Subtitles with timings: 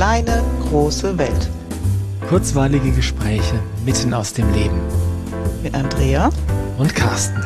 [0.00, 1.50] kleine, große Welt.
[2.26, 4.80] Kurzweilige Gespräche mitten aus dem Leben.
[5.62, 6.30] Mit Andrea
[6.78, 7.44] und Carsten.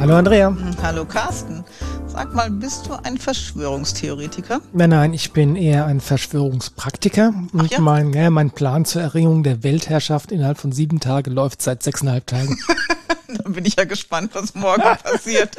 [0.00, 0.48] Hallo Andrea.
[0.48, 1.62] Hm, hallo Carsten.
[2.06, 4.62] Sag mal, bist du ein Verschwörungstheoretiker?
[4.72, 7.34] Nein, nein, ich bin eher ein Verschwörungspraktiker.
[7.52, 7.80] Und ja?
[7.80, 12.26] mein, ja, mein Plan zur Erringung der Weltherrschaft innerhalb von sieben Tagen läuft seit sechseinhalb
[12.26, 12.56] Tagen.
[13.42, 15.56] da bin ich ja gespannt, was morgen passiert.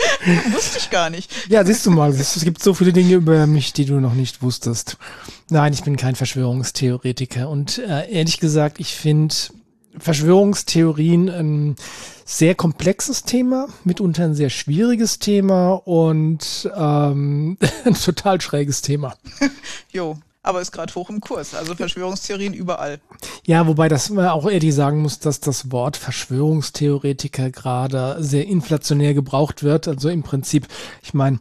[0.52, 1.32] Wusste ich gar nicht.
[1.50, 4.42] Ja, siehst du mal, es gibt so viele Dinge über mich, die du noch nicht
[4.42, 4.98] wusstest.
[5.50, 7.50] Nein, ich bin kein Verschwörungstheoretiker.
[7.50, 9.36] Und äh, ehrlich gesagt, ich finde
[9.98, 11.76] Verschwörungstheorien ein
[12.26, 19.16] sehr komplexes Thema, mitunter ein sehr schwieriges Thema und ähm, ein total schräges Thema.
[19.92, 21.56] jo, aber ist gerade hoch im Kurs.
[21.56, 23.00] Also Verschwörungstheorien überall.
[23.46, 29.14] Ja, wobei das man auch ehrlich sagen muss, dass das Wort Verschwörungstheoretiker gerade sehr inflationär
[29.14, 29.88] gebraucht wird.
[29.88, 30.68] Also im Prinzip,
[31.02, 31.40] ich meine,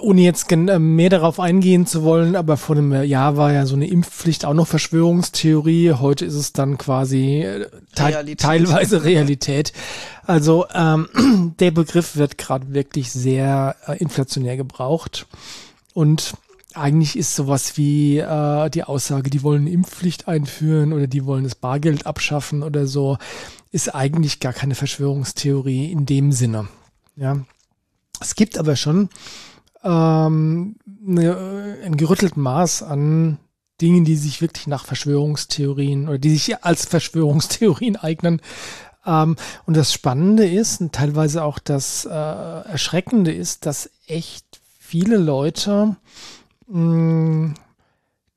[0.00, 3.74] ohne jetzt äh, mehr darauf eingehen zu wollen, aber vor einem Jahr war ja so
[3.74, 5.92] eine Impfpflicht auch noch Verschwörungstheorie.
[5.92, 8.40] Heute ist es dann quasi äh, te Realität.
[8.40, 9.72] teilweise Realität.
[10.26, 15.26] Also ähm, der Begriff wird gerade wirklich sehr äh, inflationär gebraucht.
[15.92, 16.34] Und
[16.76, 21.54] eigentlich ist sowas wie äh, die Aussage, die wollen Impfpflicht einführen oder die wollen das
[21.54, 23.18] Bargeld abschaffen oder so,
[23.70, 26.68] ist eigentlich gar keine Verschwörungstheorie in dem Sinne.
[27.16, 27.38] Ja.
[28.20, 29.08] Es gibt aber schon
[29.82, 33.38] ähm, eine, ein gerüttelten Maß an
[33.80, 38.40] Dingen, die sich wirklich nach Verschwörungstheorien oder die sich als Verschwörungstheorien eignen.
[39.04, 39.36] Ähm,
[39.66, 45.96] und das Spannende ist und teilweise auch das äh, Erschreckende ist, dass echt viele Leute
[46.66, 47.54] mh, mm,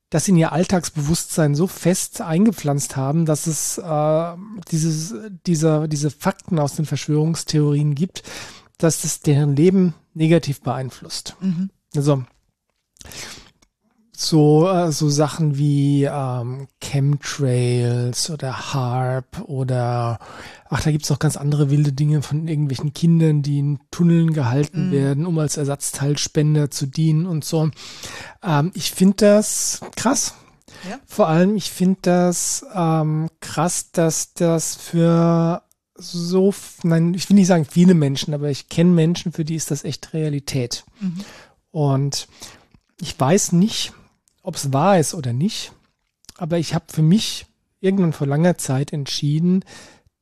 [0.09, 4.33] das in ihr Alltagsbewusstsein so fest eingepflanzt haben, dass es äh,
[4.72, 5.14] dieses,
[5.45, 8.23] dieser, diese Fakten aus den Verschwörungstheorien gibt,
[8.78, 11.36] dass es deren Leben negativ beeinflusst.
[11.42, 11.70] Mhm.
[11.95, 12.23] Also
[14.20, 20.17] so, äh, so Sachen wie ähm, Chemtrails oder HARP oder
[20.70, 24.88] ach, da gibt's noch ganz andere wilde Dinge von irgendwelchen Kindern, die in Tunneln gehalten
[24.88, 24.92] mhm.
[24.92, 27.70] werden, um als Ersatzteilspender zu dienen und so.
[28.44, 30.34] Ähm, ich finde das krass.
[30.89, 30.99] Ja.
[31.05, 35.61] Vor allem, ich finde das ähm, krass, dass das für
[35.94, 39.70] so, nein, ich will nicht sagen viele Menschen, aber ich kenne Menschen, für die ist
[39.70, 40.86] das echt Realität.
[41.02, 41.23] Mhm.
[41.70, 42.28] Und
[42.99, 43.94] ich weiß nicht,
[44.47, 45.73] ob es wahr ist oder nicht,
[46.37, 47.47] aber ich habe für mich
[47.81, 49.65] irgendwann vor langer Zeit entschieden,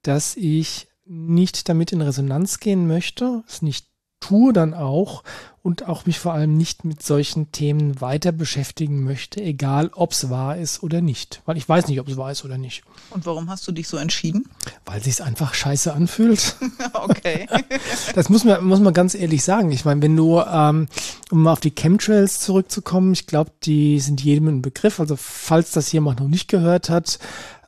[0.02, 3.86] dass ich nicht damit in Resonanz gehen möchte, es nicht
[4.28, 5.24] tue dann auch
[5.62, 10.30] und auch mich vor allem nicht mit solchen Themen weiter beschäftigen möchte, egal ob es
[10.30, 11.42] wahr ist oder nicht.
[11.46, 12.84] Weil ich weiß nicht, ob es wahr ist oder nicht.
[13.12, 14.48] Und warum hast du dich so entschieden?
[14.86, 16.56] Weil sich einfach scheiße anfühlt.
[16.94, 17.48] okay.
[18.16, 19.72] das muss man, muss man ganz ehrlich sagen.
[19.72, 20.88] Ich meine, wenn du, ähm,
[21.32, 25.00] um mal auf die Chemtrails zurückzukommen, ich glaube, die sind jedem ein Begriff.
[25.00, 27.20] Also falls das jemand noch nicht gehört hat,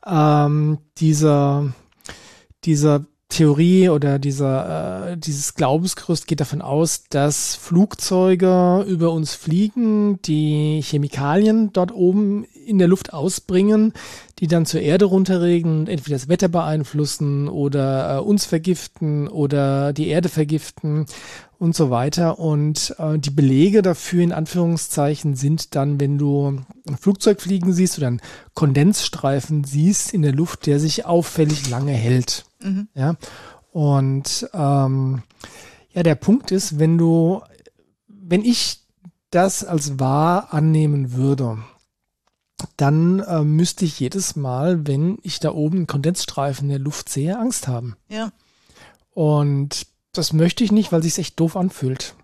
[0.06, 1.72] ähm, dieser,
[2.64, 10.20] dieser Theorie oder dieser, äh, dieses Glaubensgerüst geht davon aus, dass Flugzeuge über uns fliegen,
[10.22, 13.92] die Chemikalien dort oben in der Luft ausbringen,
[14.38, 19.92] die dann zur Erde runterregen und entweder das Wetter beeinflussen oder äh, uns vergiften oder
[19.92, 21.04] die Erde vergiften
[21.58, 22.38] und so weiter.
[22.38, 27.98] Und äh, die Belege dafür in Anführungszeichen sind dann, wenn du ein Flugzeug fliegen siehst
[27.98, 28.22] oder einen
[28.54, 32.47] Kondensstreifen siehst in der Luft, der sich auffällig lange hält.
[32.62, 32.88] Mhm.
[32.94, 33.16] Ja.
[33.72, 35.22] Und ähm,
[35.92, 37.42] ja, der Punkt ist, wenn du,
[38.08, 38.80] wenn ich
[39.30, 41.58] das als wahr annehmen würde,
[42.76, 47.08] dann äh, müsste ich jedes Mal, wenn ich da oben einen Kondensstreifen in der Luft
[47.08, 47.96] sehe, Angst haben.
[48.08, 48.32] Ja.
[49.10, 52.14] Und das möchte ich nicht, weil sich echt doof anfühlt.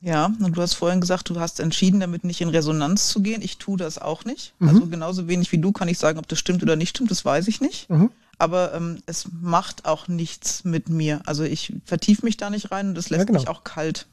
[0.00, 3.40] Ja, und du hast vorhin gesagt, du hast entschieden, damit nicht in Resonanz zu gehen.
[3.40, 4.52] Ich tue das auch nicht.
[4.58, 4.68] Mhm.
[4.68, 7.24] Also genauso wenig wie du kann ich sagen, ob das stimmt oder nicht stimmt, das
[7.24, 7.88] weiß ich nicht.
[7.88, 8.10] Mhm.
[8.42, 11.20] Aber ähm, es macht auch nichts mit mir.
[11.26, 13.38] Also ich vertiefe mich da nicht rein und das lässt ja, genau.
[13.38, 14.08] mich auch kalt.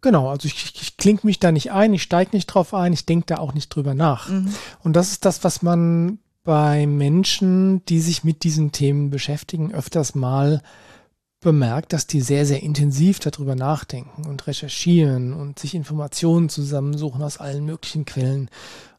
[0.00, 3.04] Genau, also ich, ich klinge mich da nicht ein, ich steige nicht drauf ein, ich
[3.04, 4.30] denke da auch nicht drüber nach.
[4.30, 4.54] Mhm.
[4.82, 10.14] Und das ist das, was man bei Menschen, die sich mit diesen Themen beschäftigen, öfters
[10.14, 10.62] mal
[11.40, 17.36] bemerkt, dass die sehr, sehr intensiv darüber nachdenken und recherchieren und sich Informationen zusammensuchen aus
[17.36, 18.48] allen möglichen Quellen.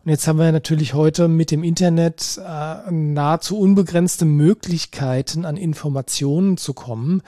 [0.09, 6.57] Und jetzt haben wir natürlich heute mit dem Internet äh, nahezu unbegrenzte Möglichkeiten, an Informationen
[6.57, 7.21] zu kommen.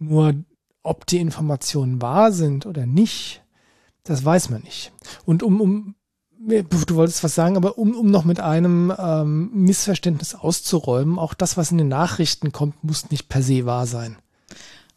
[0.00, 0.34] Nur
[0.82, 3.44] ob die Informationen wahr sind oder nicht,
[4.02, 4.92] das weiß man nicht.
[5.24, 5.94] Und um, um
[6.40, 11.56] du wolltest was sagen, aber um, um noch mit einem ähm, Missverständnis auszuräumen, auch das,
[11.56, 14.16] was in den Nachrichten kommt, muss nicht per se wahr sein.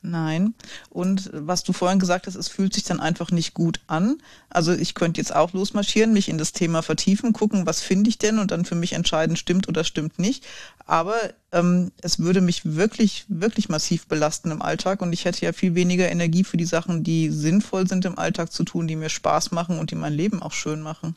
[0.02, 0.54] Nein.
[0.90, 4.18] Und was du vorhin gesagt hast, es fühlt sich dann einfach nicht gut an.
[4.50, 8.18] Also ich könnte jetzt auch losmarschieren, mich in das Thema vertiefen, gucken, was finde ich
[8.18, 10.46] denn und dann für mich entscheiden, stimmt oder stimmt nicht.
[10.86, 11.16] Aber
[11.52, 15.76] ähm, es würde mich wirklich, wirklich massiv belasten im Alltag und ich hätte ja viel
[15.76, 19.52] weniger Energie für die Sachen, die sinnvoll sind im Alltag zu tun, die mir Spaß
[19.52, 21.16] machen und die mein Leben auch schön machen.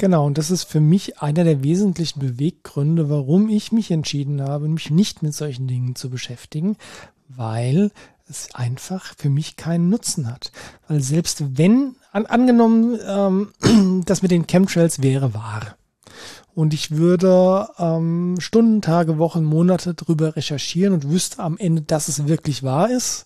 [0.00, 4.66] Genau, und das ist für mich einer der wesentlichen Beweggründe, warum ich mich entschieden habe,
[4.66, 6.76] mich nicht mit solchen Dingen zu beschäftigen,
[7.36, 7.90] weil
[8.28, 10.52] es einfach für mich keinen Nutzen hat.
[10.88, 15.76] Weil selbst wenn, an, angenommen, ähm, das mit den Chemtrails wäre wahr,
[16.54, 22.08] und ich würde ähm, Stunden, Tage, Wochen, Monate drüber recherchieren und wüsste am Ende, dass
[22.08, 23.24] es wirklich wahr ist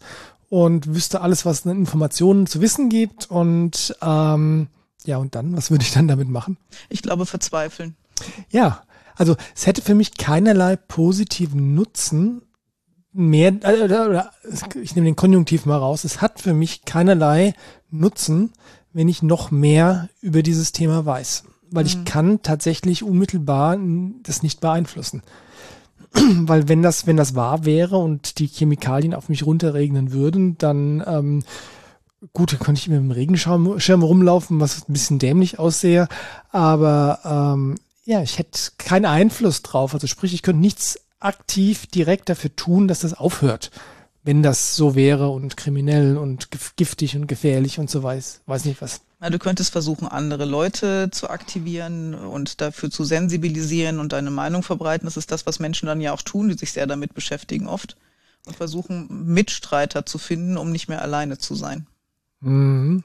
[0.51, 4.69] und wüsste alles, was an Informationen zu wissen gibt und ähm,
[5.05, 6.59] ja, und dann, was würde ich dann damit machen?
[6.89, 7.97] Ich glaube, verzweifeln.
[8.51, 8.83] Ja,
[9.17, 12.43] also es hätte für mich keinerlei positiven Nutzen
[13.15, 17.55] mehr, äh, ich nehme den Konjunktiv mal raus, es hat für mich keinerlei
[17.91, 18.53] Nutzen,
[18.93, 21.45] wenn ich noch mehr über dieses Thema weiß.
[21.71, 21.89] Weil mhm.
[21.89, 23.79] ich kann tatsächlich unmittelbar
[24.23, 25.23] das nicht beeinflussen.
[26.13, 31.03] Weil wenn das, wenn das wahr wäre und die Chemikalien auf mich runterregnen würden, dann
[31.07, 31.43] ähm,
[32.33, 36.09] Gut, da konnte ich mit dem Regenschirm rumlaufen, was ein bisschen dämlich aussehe.
[36.51, 37.75] Aber ähm,
[38.05, 39.93] ja, ich hätte keinen Einfluss drauf.
[39.93, 43.71] Also sprich, ich könnte nichts aktiv direkt dafür tun, dass das aufhört.
[44.23, 48.81] Wenn das so wäre und kriminell und giftig und gefährlich und so weiß, weiß nicht
[48.81, 49.03] was.
[49.21, 54.63] Na, du könntest versuchen, andere Leute zu aktivieren und dafür zu sensibilisieren und deine Meinung
[54.63, 55.07] verbreiten.
[55.07, 57.97] Das ist das, was Menschen dann ja auch tun, die sich sehr damit beschäftigen oft.
[58.47, 61.87] Und versuchen, Mitstreiter zu finden, um nicht mehr alleine zu sein.
[62.41, 63.05] Mhm.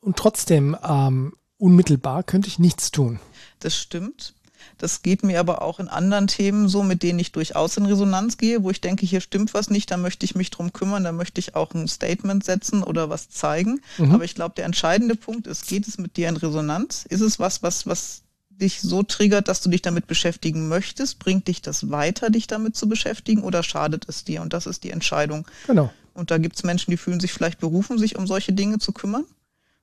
[0.00, 3.20] Und trotzdem, ähm, unmittelbar könnte ich nichts tun.
[3.60, 4.34] Das stimmt.
[4.80, 8.38] Das geht mir aber auch in anderen Themen so, mit denen ich durchaus in Resonanz
[8.38, 11.12] gehe, wo ich denke, hier stimmt was nicht, da möchte ich mich drum kümmern, da
[11.12, 13.82] möchte ich auch ein Statement setzen oder was zeigen.
[13.98, 14.12] Mhm.
[14.12, 17.04] Aber ich glaube, der entscheidende Punkt ist, geht es mit dir in Resonanz?
[17.06, 21.18] Ist es was, was, was dich so triggert, dass du dich damit beschäftigen möchtest?
[21.18, 24.40] Bringt dich das weiter, dich damit zu beschäftigen oder schadet es dir?
[24.40, 25.46] Und das ist die Entscheidung.
[25.66, 25.92] Genau.
[26.14, 28.92] Und da gibt es Menschen, die fühlen sich vielleicht berufen, sich um solche Dinge zu
[28.92, 29.26] kümmern.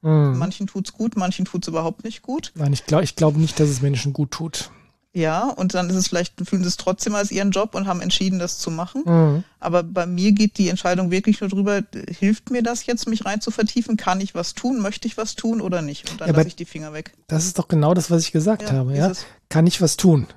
[0.02, 0.40] Mhm.
[0.40, 2.52] Manchen tut's gut, manchen tut's überhaupt nicht gut.
[2.56, 4.72] Nein, ich glaube ich glaub nicht, dass es Menschen gut tut.
[5.18, 8.02] Ja, und dann ist es vielleicht, fühlen sie es trotzdem als ihren Job und haben
[8.02, 9.02] entschieden, das zu machen.
[9.04, 9.44] Mhm.
[9.60, 13.42] Aber bei mir geht die Entscheidung wirklich nur drüber, hilft mir das jetzt, mich rein
[13.42, 13.98] zu vertiefen?
[13.98, 14.80] Kann ich was tun?
[14.80, 16.12] Möchte ich was tun oder nicht?
[16.12, 17.14] Und dann ja, lasse ich die Finger weg.
[17.26, 18.96] Das ist doch genau das, was ich gesagt ja, habe.
[18.96, 19.12] Ja?
[19.50, 20.28] Kann ich was tun?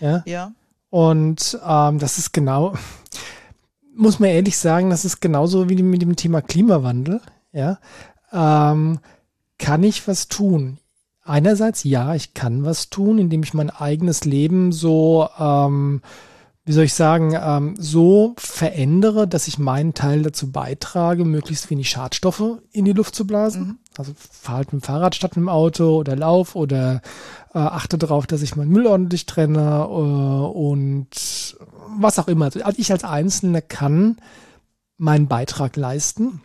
[0.00, 0.22] Ja.
[0.24, 0.52] ja.
[0.88, 2.72] Und ähm, das ist genau,
[3.94, 7.20] muss man ehrlich sagen, das ist genauso wie mit dem Thema Klimawandel.
[7.52, 7.78] Ja,
[8.32, 9.00] ähm,
[9.58, 10.78] kann ich was tun?
[11.30, 16.02] Einerseits ja, ich kann was tun, indem ich mein eigenes Leben so, ähm,
[16.64, 21.88] wie soll ich sagen, ähm, so verändere, dass ich meinen Teil dazu beitrage, möglichst wenig
[21.88, 23.62] Schadstoffe in die Luft zu blasen.
[23.62, 23.78] Mhm.
[23.96, 27.00] Also fahre halt mit dem Fahrrad statt mit dem Auto oder lauf oder
[27.54, 31.56] äh, achte darauf, dass ich meinen Müll ordentlich trenne äh, und
[31.96, 32.46] was auch immer.
[32.46, 34.16] Also ich als Einzelner kann
[34.98, 36.40] meinen Beitrag leisten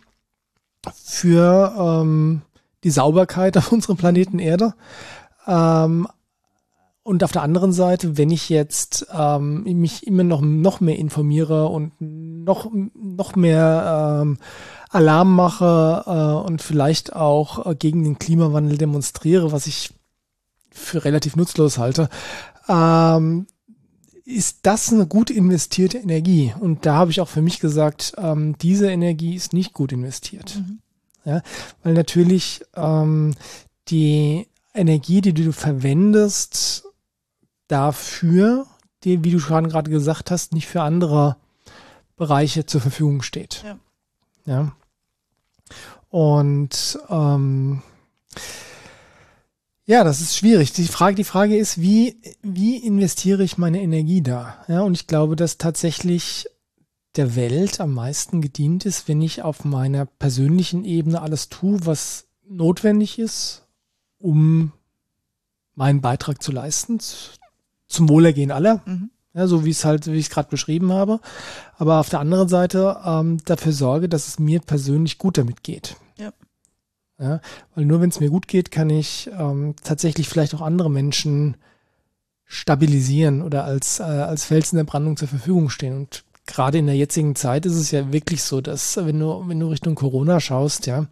[0.94, 2.42] für ähm,
[2.86, 4.74] die Sauberkeit auf unserem Planeten Erde.
[5.46, 6.08] Ähm,
[7.02, 11.68] und auf der anderen Seite, wenn ich jetzt ähm, mich immer noch, noch mehr informiere
[11.68, 14.38] und noch, noch mehr ähm,
[14.90, 19.90] Alarm mache äh, und vielleicht auch äh, gegen den Klimawandel demonstriere, was ich
[20.72, 22.08] für relativ nutzlos halte,
[22.68, 23.46] ähm,
[24.24, 26.52] ist das eine gut investierte Energie.
[26.58, 30.56] Und da habe ich auch für mich gesagt, ähm, diese Energie ist nicht gut investiert.
[30.56, 30.80] Mhm.
[31.26, 31.42] Ja,
[31.82, 33.34] weil natürlich ähm,
[33.88, 36.84] die Energie, die du verwendest,
[37.68, 38.66] dafür,
[39.02, 41.36] die, wie du schon gerade gesagt hast, nicht für andere
[42.16, 43.64] Bereiche zur Verfügung steht.
[43.64, 43.78] Ja.
[44.46, 44.72] ja.
[46.10, 47.82] Und ähm,
[49.84, 50.72] ja, das ist schwierig.
[50.72, 54.64] Die Frage, die Frage ist, wie, wie investiere ich meine Energie da?
[54.68, 56.46] Ja, und ich glaube, dass tatsächlich
[57.16, 62.26] der Welt am meisten gedient ist, wenn ich auf meiner persönlichen Ebene alles tue, was
[62.48, 63.66] notwendig ist,
[64.18, 64.72] um
[65.74, 66.98] meinen Beitrag zu leisten,
[67.86, 68.82] zum Wohlergehen aller.
[68.86, 69.10] Mhm.
[69.34, 71.20] Ja, so wie es halt, wie ich es gerade beschrieben habe.
[71.76, 75.96] Aber auf der anderen Seite ähm, dafür sorge, dass es mir persönlich gut damit geht.
[76.16, 76.32] Ja.
[77.18, 77.40] Ja,
[77.74, 81.56] weil nur wenn es mir gut geht, kann ich ähm, tatsächlich vielleicht auch andere Menschen
[82.46, 85.96] stabilisieren oder als, äh, als Fels in der Brandung zur Verfügung stehen.
[85.96, 89.60] Und gerade in der jetzigen Zeit ist es ja wirklich so, dass wenn du, wenn
[89.60, 91.06] du Richtung Corona schaust, ja,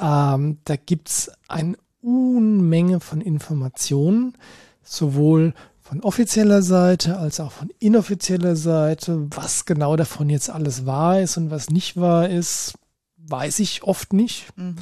[0.00, 4.36] ähm, da gibt's eine Unmenge von Informationen,
[4.82, 9.26] sowohl von offizieller Seite als auch von inoffizieller Seite.
[9.30, 12.74] Was genau davon jetzt alles wahr ist und was nicht wahr ist,
[13.16, 14.56] weiß ich oft nicht.
[14.56, 14.76] Mhm.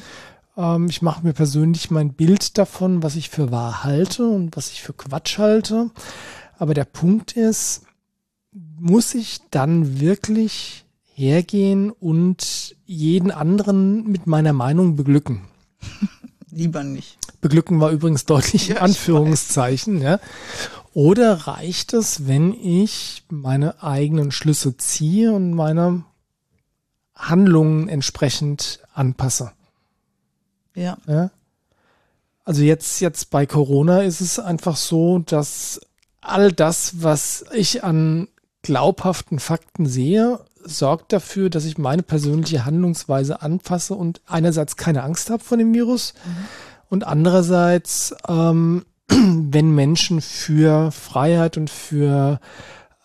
[0.56, 4.70] Ähm, ich mache mir persönlich mein Bild davon, was ich für wahr halte und was
[4.70, 5.90] ich für Quatsch halte.
[6.58, 7.82] Aber der Punkt ist,
[8.52, 15.42] muss ich dann wirklich hergehen und jeden anderen mit meiner Meinung beglücken?
[16.50, 17.18] Lieber nicht.
[17.40, 20.18] Beglücken war übrigens deutlich ja, Anführungszeichen, ja.
[20.94, 26.04] Oder reicht es, wenn ich meine eigenen Schlüsse ziehe und meine
[27.14, 29.52] Handlungen entsprechend anpasse?
[30.74, 30.96] Ja.
[31.06, 31.30] ja.
[32.44, 35.80] Also jetzt, jetzt bei Corona ist es einfach so, dass
[36.20, 38.28] all das, was ich an
[38.68, 45.30] glaubhaften Fakten sehe, sorgt dafür, dass ich meine persönliche Handlungsweise anpasse und einerseits keine Angst
[45.30, 46.44] habe vor dem Virus mhm.
[46.90, 52.40] und andererseits, ähm, wenn Menschen für Freiheit und für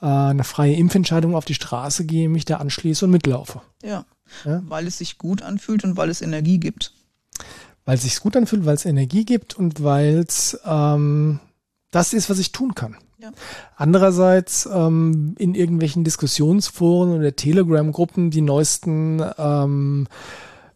[0.01, 3.61] äh, eine freie Impfentscheidung auf die Straße gehen, mich da anschließe und mitlaufe.
[3.81, 4.03] Ja,
[4.43, 4.61] ja?
[4.67, 6.91] weil es sich gut anfühlt und weil es Energie gibt.
[7.85, 11.39] Weil es sich gut anfühlt, weil es Energie gibt und weil es ähm,
[11.93, 12.97] das ist, was ich tun kann.
[13.19, 13.31] Ja.
[13.77, 20.07] Andererseits ähm, in irgendwelchen Diskussionsforen oder Telegram-Gruppen die neuesten ähm,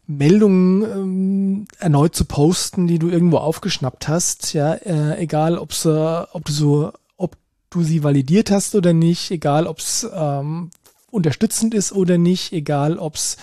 [0.06, 6.46] Meldungen ähm, erneut zu posten, die du irgendwo aufgeschnappt hast, ja, äh, egal ob ob
[6.46, 7.36] du so, ob
[7.70, 10.70] du sie validiert hast oder nicht, egal ob es ähm,
[11.12, 13.38] unterstützend ist oder nicht, egal ob es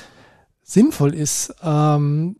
[0.62, 2.36] sinnvoll ist, ähm,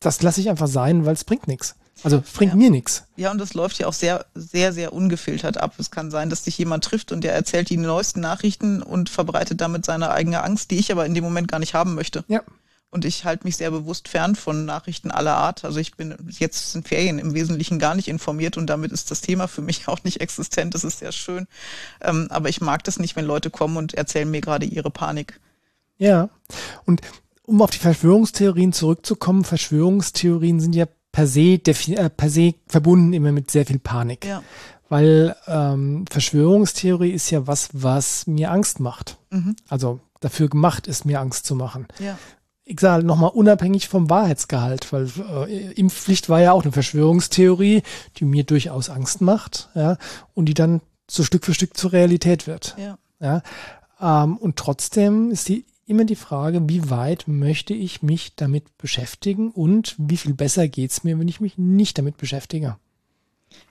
[0.00, 1.76] das lasse ich einfach sein, weil es bringt nichts.
[2.04, 2.56] Also bringt ja.
[2.56, 3.04] mir nichts.
[3.16, 5.74] Ja, und das läuft ja auch sehr, sehr, sehr ungefiltert ab.
[5.78, 9.60] Es kann sein, dass dich jemand trifft und der erzählt die neuesten Nachrichten und verbreitet
[9.60, 12.24] damit seine eigene Angst, die ich aber in dem Moment gar nicht haben möchte.
[12.28, 12.42] Ja.
[12.90, 15.64] Und ich halte mich sehr bewusst fern von Nachrichten aller Art.
[15.64, 19.22] Also ich bin jetzt in Ferien im Wesentlichen gar nicht informiert und damit ist das
[19.22, 20.74] Thema für mich auch nicht existent.
[20.74, 21.46] Das ist sehr schön.
[22.02, 25.40] Ähm, aber ich mag das nicht, wenn Leute kommen und erzählen mir gerade ihre Panik.
[25.96, 26.28] Ja.
[26.84, 27.00] Und
[27.44, 33.32] um auf die Verschwörungstheorien zurückzukommen, Verschwörungstheorien sind ja per se, äh, per se verbunden immer
[33.32, 34.24] mit sehr viel Panik.
[34.24, 34.42] Ja.
[34.88, 39.18] Weil ähm, Verschwörungstheorie ist ja was, was mir Angst macht.
[39.30, 39.56] Mhm.
[39.68, 41.86] Also dafür gemacht ist, mir Angst zu machen.
[41.98, 42.18] Ja.
[42.64, 45.10] Ich sage nochmal unabhängig vom Wahrheitsgehalt, weil
[45.48, 47.82] äh, Impfpflicht war ja auch eine Verschwörungstheorie,
[48.16, 49.98] die mir durchaus Angst macht, ja,
[50.34, 52.76] und die dann so Stück für Stück zur Realität wird.
[52.78, 52.98] Ja.
[53.20, 53.42] ja
[54.00, 59.50] ähm, und trotzdem ist die immer die Frage, wie weit möchte ich mich damit beschäftigen
[59.50, 62.76] und wie viel besser geht es mir, wenn ich mich nicht damit beschäftige.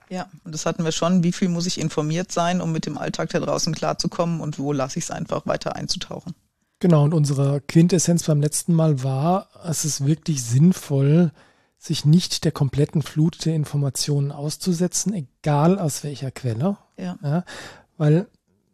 [0.10, 1.24] Ja, und das hatten wir schon.
[1.24, 4.72] Wie viel muss ich informiert sein, um mit dem Alltag da draußen klarzukommen und wo
[4.72, 6.36] lasse ich es einfach weiter einzutauchen?
[6.80, 11.32] Genau, und unsere Quintessenz beim letzten Mal war, es ist wirklich sinnvoll,
[11.78, 16.78] sich nicht der kompletten Flut der Informationen auszusetzen, egal aus welcher Quelle.
[16.98, 17.18] Ja.
[17.24, 17.44] ja
[17.98, 18.28] weil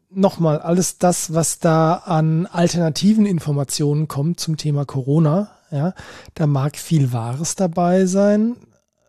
[0.10, 5.94] nochmal, alles das, was da an alternativen Informationen kommt zum Thema Corona, ja,
[6.34, 8.56] da mag viel Wahres dabei sein.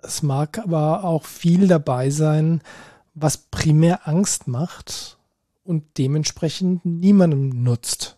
[0.02, 2.62] Es mag aber auch viel dabei sein,
[3.14, 5.19] was primär Angst macht
[5.64, 8.17] und dementsprechend niemandem nutzt.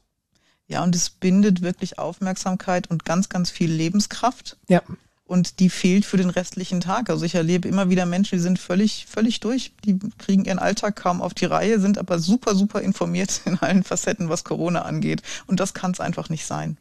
[0.69, 4.57] Ja, und es bindet wirklich Aufmerksamkeit und ganz, ganz viel Lebenskraft.
[4.69, 4.83] Ja
[5.31, 7.09] und die fehlt für den restlichen Tag.
[7.09, 10.97] Also ich erlebe immer wieder Menschen, die sind völlig, völlig durch, die kriegen ihren Alltag
[10.97, 15.23] kaum auf die Reihe, sind aber super, super informiert in allen Facetten, was Corona angeht.
[15.47, 16.79] Und das kann es einfach nicht sein.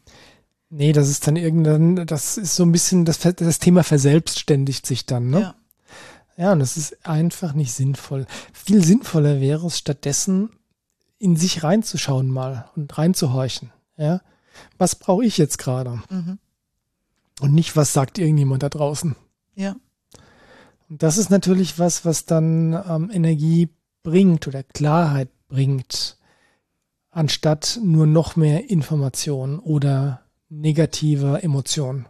[0.72, 5.06] Nee, das ist dann irgendwann, das ist so ein bisschen, das, das Thema verselbstständigt sich
[5.06, 5.42] dann, ne?
[5.42, 5.56] Ja.
[6.36, 8.26] Ja, und das ist einfach nicht sinnvoll.
[8.54, 10.50] Viel sinnvoller wäre es stattdessen,
[11.20, 13.72] in sich reinzuschauen mal und reinzuhorchen.
[13.98, 14.22] Ja,
[14.78, 16.02] was brauche ich jetzt gerade?
[16.10, 16.40] Mhm.
[17.40, 19.16] Und nicht, was sagt irgendjemand da draußen.
[19.56, 19.76] Ja.
[20.90, 23.70] Und das ist natürlich was, was dann ähm, Energie
[24.04, 26.18] bringt oder Klarheit bringt,
[27.12, 32.08] anstatt nur noch mehr Information oder negative Emotionen.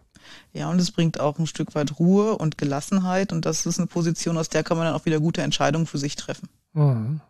[0.53, 3.87] Ja, und es bringt auch ein Stück weit Ruhe und Gelassenheit und das ist eine
[3.87, 6.49] Position, aus der kann man dann auch wieder gute Entscheidungen für sich treffen.
[6.73, 7.21] Mhm.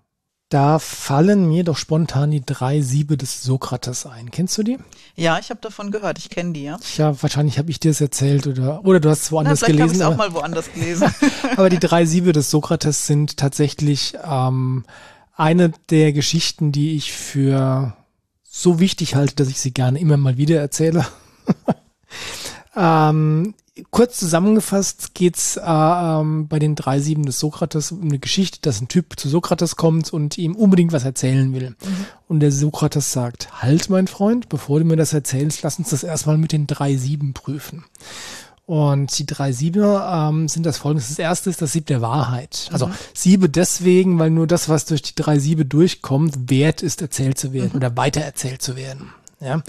[0.49, 4.31] Da fallen mir doch spontan die drei Siebe des Sokrates ein.
[4.31, 4.79] Kennst du die?
[5.15, 6.17] Ja, ich habe davon gehört.
[6.17, 6.79] Ich kenne die, ja.
[6.97, 9.79] Ja, wahrscheinlich habe ich dir es erzählt oder, oder du hast es woanders Na, vielleicht
[9.79, 10.01] gelesen.
[10.01, 11.13] Ich auch mal woanders gelesen.
[11.55, 14.85] aber die drei Siebe des Sokrates sind tatsächlich ähm,
[15.35, 17.95] eine der Geschichten, die ich für
[18.43, 21.05] so wichtig halte, dass ich sie gerne immer mal wieder erzähle.
[22.75, 23.53] ähm,
[23.91, 28.81] kurz zusammengefasst geht's äh, ähm, bei den drei Sieben des Sokrates um eine Geschichte, dass
[28.81, 31.71] ein Typ zu Sokrates kommt und ihm unbedingt was erzählen will.
[31.71, 32.05] Mhm.
[32.27, 36.03] Und der Sokrates sagt, halt mein Freund, bevor du mir das erzählst, lass uns das
[36.03, 37.85] erstmal mit den drei Sieben prüfen.
[38.65, 41.03] Und die drei Siebe ähm, sind das folgende.
[41.07, 42.69] Das erste ist das Sieb der Wahrheit.
[42.71, 42.93] Also mhm.
[43.15, 47.51] Siebe deswegen, weil nur das, was durch die drei Siebe durchkommt, wert ist, erzählt zu
[47.51, 47.77] werden mhm.
[47.77, 49.09] oder weiter erzählt zu werden.
[49.41, 49.61] Ja,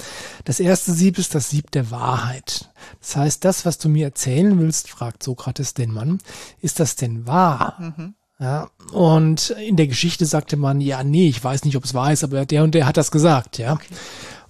[0.45, 2.69] das erste Sieb ist das Sieb der Wahrheit.
[3.01, 6.19] Das heißt, das, was du mir erzählen willst, fragt Sokrates den Mann,
[6.61, 7.77] ist das denn wahr?
[7.79, 8.15] Mhm.
[8.41, 12.13] Ja, und in der Geschichte sagte man, ja, nee, ich weiß nicht, ob es wahr
[12.13, 13.75] ist, aber der und der hat das gesagt, ja.
[13.75, 13.95] Okay.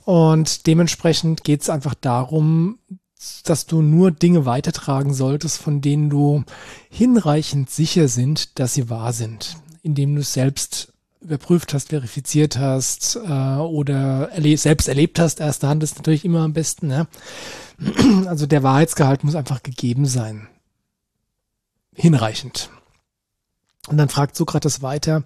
[0.04, 2.78] Und dementsprechend geht es einfach darum,
[3.44, 6.44] dass du nur Dinge weitertragen solltest, von denen du
[6.88, 10.89] hinreichend sicher sind, dass sie wahr sind, indem du es selbst
[11.20, 15.40] überprüft hast, verifiziert hast äh, oder erle selbst erlebt hast.
[15.40, 16.86] Erste Hand ist natürlich immer am besten.
[16.86, 17.06] Ne?
[18.26, 20.48] Also der Wahrheitsgehalt muss einfach gegeben sein.
[21.94, 22.70] Hinreichend.
[23.88, 25.24] Und dann fragt Sokrates weiter,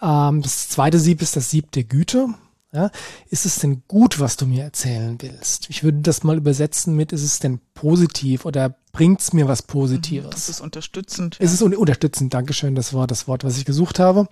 [0.00, 2.28] ähm, das zweite Sieb ist das Sieb der Güte.
[2.74, 2.90] Ja,
[3.28, 5.68] ist es denn gut, was du mir erzählen willst?
[5.68, 9.60] Ich würde das mal übersetzen mit, ist es denn positiv oder bringt es mir was
[9.60, 10.30] Positives?
[10.30, 11.38] Das ist unterstützend.
[11.38, 11.44] Ja.
[11.44, 12.32] Ist es un unterstützend?
[12.32, 14.26] Dankeschön, das war das Wort, was ich gesucht habe.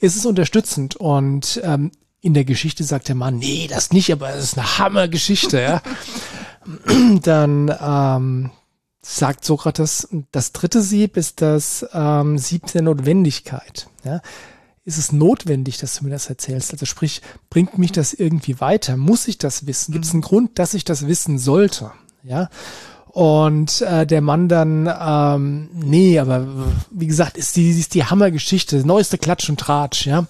[0.00, 0.96] Ist es unterstützend?
[0.96, 4.78] Und ähm, in der Geschichte sagt der Mann, nee, das nicht, aber es ist eine
[4.78, 5.60] Hammergeschichte.
[5.60, 5.82] ja.
[7.22, 8.50] Dann ähm,
[9.02, 13.88] sagt Sokrates, das dritte Sieb ist das ähm, Sieb der Notwendigkeit.
[14.02, 14.20] Ja
[14.84, 16.72] ist es notwendig, dass du mir das erzählst?
[16.72, 18.96] Also sprich, bringt mich das irgendwie weiter?
[18.96, 19.92] Muss ich das wissen?
[19.92, 21.92] Gibt es einen Grund, dass ich das wissen sollte?
[22.22, 22.50] Ja.
[23.06, 26.46] Und äh, der Mann dann, ähm, nee, aber
[26.90, 30.26] wie gesagt, ist die, ist die Hammergeschichte, neueste Klatsch und Tratsch, ja.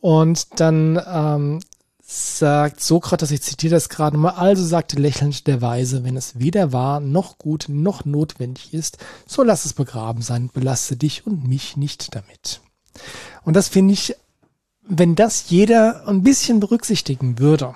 [0.00, 1.60] Und dann ähm,
[2.02, 6.72] sagt Sokrates, ich zitiere das gerade mal, also sagte lächelnd der Weise, wenn es weder
[6.72, 11.76] wahr noch gut noch notwendig ist, so lass es begraben sein, belaste dich und mich
[11.76, 12.60] nicht damit.
[13.44, 14.14] Und das finde ich,
[14.88, 17.74] wenn das jeder ein bisschen berücksichtigen würde,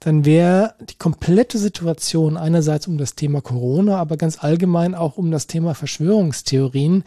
[0.00, 5.30] dann wäre die komplette Situation einerseits um das Thema Corona, aber ganz allgemein auch um
[5.30, 7.04] das Thema Verschwörungstheorien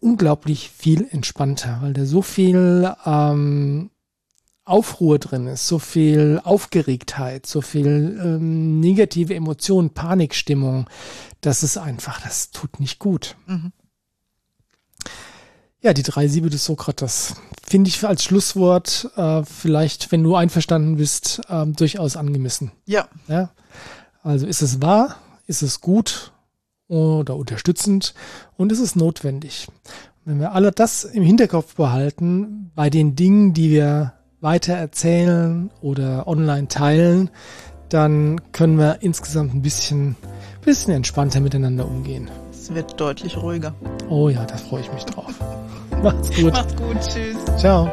[0.00, 3.90] unglaublich viel entspannter, weil da so viel ähm,
[4.66, 10.88] Aufruhr drin ist, so viel Aufgeregtheit, so viel ähm, negative Emotionen, Panikstimmung,
[11.40, 13.36] das ist einfach, das tut nicht gut.
[13.46, 13.72] Mhm.
[15.84, 20.96] Ja, die drei Siebe des Sokrates finde ich als Schlusswort äh, vielleicht, wenn du einverstanden
[20.96, 22.72] bist, äh, durchaus angemessen.
[22.86, 23.06] Ja.
[23.28, 23.50] ja.
[24.22, 25.16] Also ist es wahr,
[25.46, 26.32] ist es gut
[26.88, 28.14] oder unterstützend
[28.56, 29.68] und ist es notwendig.
[30.24, 36.26] Wenn wir alle das im Hinterkopf behalten, bei den Dingen, die wir weiter erzählen oder
[36.26, 37.28] online teilen,
[37.90, 40.16] dann können wir insgesamt ein bisschen,
[40.64, 42.30] bisschen entspannter miteinander umgehen.
[42.64, 43.74] Es wird deutlich ruhiger.
[44.08, 45.34] Oh ja, da freue ich mich drauf.
[46.02, 46.54] Macht's gut.
[46.54, 46.98] Macht's gut.
[47.02, 47.36] Tschüss.
[47.58, 47.90] Ciao.